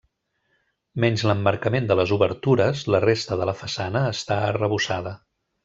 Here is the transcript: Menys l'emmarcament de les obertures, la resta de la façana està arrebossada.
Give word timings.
Menys 1.03 1.23
l'emmarcament 1.31 1.91
de 1.91 1.97
les 1.99 2.13
obertures, 2.17 2.83
la 2.95 3.03
resta 3.05 3.39
de 3.43 3.49
la 3.51 3.57
façana 3.61 4.03
està 4.17 4.41
arrebossada. 4.51 5.17